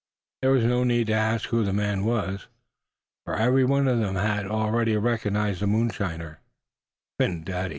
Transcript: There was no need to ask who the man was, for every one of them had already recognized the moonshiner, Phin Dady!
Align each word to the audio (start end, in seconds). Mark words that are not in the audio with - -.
There 0.41 0.49
was 0.49 0.63
no 0.63 0.83
need 0.83 1.05
to 1.07 1.13
ask 1.13 1.49
who 1.49 1.63
the 1.63 1.71
man 1.73 2.03
was, 2.05 2.47
for 3.23 3.35
every 3.35 3.63
one 3.63 3.87
of 3.87 3.99
them 3.99 4.15
had 4.15 4.47
already 4.47 4.97
recognized 4.97 5.59
the 5.61 5.67
moonshiner, 5.67 6.37
Phin 7.19 7.45
Dady! 7.45 7.69